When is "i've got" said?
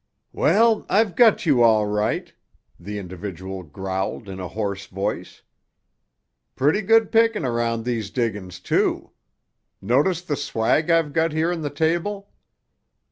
0.89-1.45, 10.89-11.33